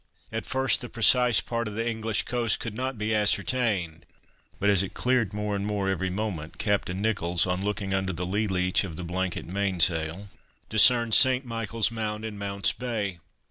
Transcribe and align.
At 0.31 0.47
first 0.47 0.81
the 0.81 0.89
precise 0.89 1.41
part 1.41 1.67
of 1.67 1.75
the 1.75 1.87
English 1.87 2.23
coast 2.23 2.59
could 2.59 2.73
not 2.73 2.97
be 2.97 3.13
ascertained, 3.13 4.07
but, 4.59 4.67
as 4.67 4.81
it 4.81 4.95
cleared 4.95 5.31
more 5.31 5.55
and 5.55 5.63
more 5.63 5.89
every 5.89 6.09
moment, 6.09 6.57
Captain 6.57 6.99
Nicholls, 6.99 7.45
on 7.45 7.63
looking 7.63 7.93
under 7.93 8.11
the 8.11 8.25
lee 8.25 8.47
leech 8.47 8.83
of 8.83 8.95
the 8.95 9.03
blanket 9.03 9.45
main 9.45 9.79
sail, 9.79 10.25
discerned 10.69 11.13
St. 11.13 11.45
Michael's 11.45 11.91
Mount 11.91 12.25
in 12.25 12.35
Mount's 12.39 12.71
Bay. 12.73 13.19